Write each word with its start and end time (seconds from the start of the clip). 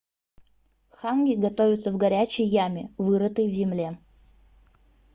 ханги 0.89 1.35
готовится 1.35 1.91
в 1.91 1.97
горячей 1.97 2.45
яме 2.47 2.89
вырытой 2.97 3.51
в 3.51 3.53
земле 3.53 3.99